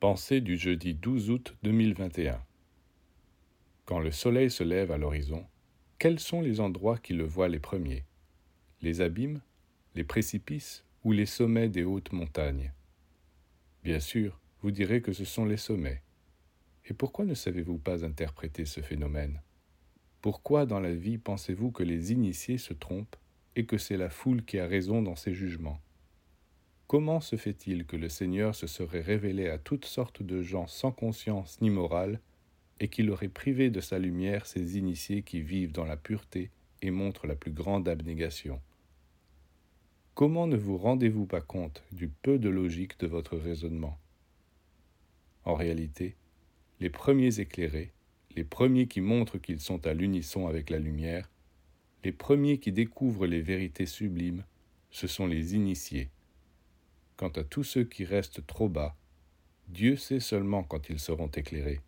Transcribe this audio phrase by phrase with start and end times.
[0.00, 2.40] Pensée du jeudi 12 août 2021
[3.84, 5.44] Quand le soleil se lève à l'horizon,
[5.98, 8.04] quels sont les endroits qui le voient les premiers?
[8.80, 9.40] Les abîmes,
[9.96, 12.72] les précipices ou les sommets des hautes montagnes?
[13.82, 16.00] Bien sûr, vous direz que ce sont les sommets.
[16.84, 19.42] Et pourquoi ne savez-vous pas interpréter ce phénomène?
[20.20, 23.16] Pourquoi dans la vie pensez-vous que les initiés se trompent
[23.56, 25.80] et que c'est la foule qui a raison dans ses jugements?
[26.88, 30.90] Comment se fait-il que le Seigneur se serait révélé à toutes sortes de gens sans
[30.90, 32.18] conscience ni morale,
[32.80, 36.90] et qu'il aurait privé de sa lumière ces initiés qui vivent dans la pureté et
[36.90, 38.58] montrent la plus grande abnégation?
[40.14, 43.98] Comment ne vous rendez-vous pas compte du peu de logique de votre raisonnement?
[45.44, 46.16] En réalité,
[46.80, 47.92] les premiers éclairés,
[48.34, 51.30] les premiers qui montrent qu'ils sont à l'unisson avec la lumière,
[52.02, 54.44] les premiers qui découvrent les vérités sublimes,
[54.90, 56.08] ce sont les initiés.
[57.18, 58.94] Quant à tous ceux qui restent trop bas,
[59.66, 61.80] Dieu sait seulement quand ils seront éclairés.